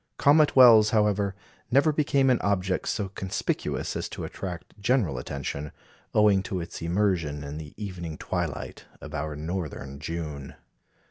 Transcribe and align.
Comet 0.17 0.55
Wells, 0.55 0.89
however, 0.89 1.35
never 1.69 1.91
became 1.93 2.31
an 2.31 2.41
object 2.41 2.87
so 2.87 3.09
conspicuous 3.09 3.95
as 3.95 4.09
to 4.09 4.23
attract 4.23 4.73
general 4.79 5.19
attention, 5.19 5.71
owing 6.15 6.41
to 6.41 6.59
its 6.59 6.81
immersion 6.81 7.43
in 7.43 7.59
the 7.59 7.75
evening 7.77 8.17
twilight 8.17 8.85
of 8.99 9.13
our 9.13 9.35
northern 9.35 9.99
June. 9.99 10.55